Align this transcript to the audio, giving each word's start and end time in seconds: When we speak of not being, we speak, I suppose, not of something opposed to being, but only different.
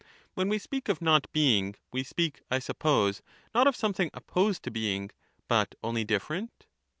When 0.33 0.49
we 0.49 0.57
speak 0.57 0.89
of 0.89 0.99
not 0.99 1.31
being, 1.31 1.75
we 1.91 2.03
speak, 2.03 2.41
I 2.49 2.57
suppose, 2.57 3.21
not 3.53 3.67
of 3.67 3.75
something 3.75 4.09
opposed 4.15 4.63
to 4.63 4.71
being, 4.71 5.11
but 5.47 5.75
only 5.83 6.03
different. 6.03 6.65